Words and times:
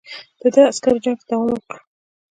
د 0.39 0.41
ده 0.53 0.61
عسکرو 0.71 1.03
جنګ 1.03 1.17
ته 1.19 1.25
دوام 1.29 1.47
ورکړ. 1.51 1.77